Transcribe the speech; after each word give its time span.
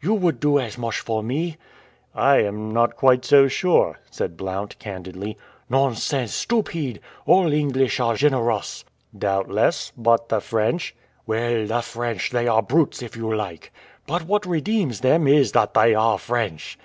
You 0.00 0.14
would 0.14 0.38
do 0.38 0.60
as 0.60 0.78
much 0.78 1.00
for 1.00 1.24
me." 1.24 1.56
"I 2.14 2.36
am 2.36 2.70
not 2.72 2.94
quite 2.94 3.24
so 3.24 3.48
sure," 3.48 3.98
said 4.12 4.36
Blount 4.36 4.78
candidly. 4.78 5.36
"Nonsense, 5.68 6.32
stupid! 6.32 7.00
All 7.26 7.52
English 7.52 7.98
are 7.98 8.14
generous." 8.14 8.84
"Doubtless; 9.18 9.92
but 9.96 10.28
the 10.28 10.40
French?" 10.40 10.94
"Well, 11.26 11.66
the 11.66 11.80
French 11.82 12.30
they 12.30 12.46
are 12.46 12.62
brutes, 12.62 13.02
if 13.02 13.16
you 13.16 13.34
like! 13.34 13.72
But 14.06 14.22
what 14.22 14.46
redeems 14.46 15.00
them 15.00 15.26
is 15.26 15.50
that 15.50 15.74
they 15.74 15.96
are 15.96 16.16
French. 16.16 16.78